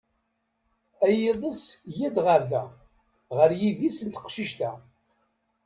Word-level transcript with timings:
A 1.05 1.07
yiḍes 1.17 1.61
yya-d 1.95 2.17
ɣar 2.25 2.41
da, 2.51 2.63
ɣar 3.35 3.51
yidis 3.59 3.97
n 4.03 4.09
teqcict-a. 4.09 4.71